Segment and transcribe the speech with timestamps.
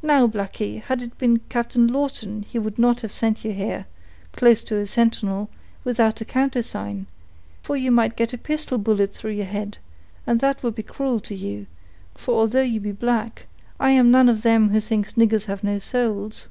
[0.00, 3.84] Now, blackey, had it been Captain Lawton he would not have sent you here,
[4.32, 5.50] close to a sentinel,
[5.84, 7.06] without the countersign;
[7.62, 9.76] for you might get a pistol bullet through your head,
[10.26, 11.66] and that would be cruel to you;
[12.14, 13.44] for although you be black,
[13.78, 16.48] I am none of them who thinks niggers have no souls."